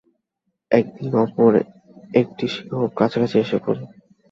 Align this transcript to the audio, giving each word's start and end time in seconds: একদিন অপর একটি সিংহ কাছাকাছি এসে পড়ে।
একদিন 0.71 1.11
অপর 1.17 1.51
একটি 2.13 2.45
সিংহ 2.53 2.71
কাছাকাছি 2.97 3.35
এসে 3.39 3.57
পড়ে। 3.57 3.81